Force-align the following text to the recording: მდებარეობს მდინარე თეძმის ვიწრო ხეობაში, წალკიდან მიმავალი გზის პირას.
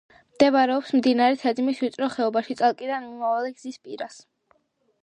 მდებარეობს 0.35 0.93
მდინარე 0.99 1.37
თეძმის 1.43 1.83
ვიწრო 1.85 2.09
ხეობაში, 2.15 2.59
წალკიდან 2.63 3.07
მიმავალი 3.13 3.57
გზის 3.61 3.83
პირას. 3.87 4.19